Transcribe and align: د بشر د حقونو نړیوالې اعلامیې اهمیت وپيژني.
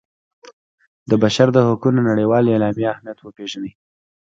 د 1.09 1.11
بشر 1.23 1.47
د 1.53 1.57
حقونو 1.67 1.99
نړیوالې 2.09 2.49
اعلامیې 2.53 2.87
اهمیت 2.93 3.17
وپيژني. 3.21 3.71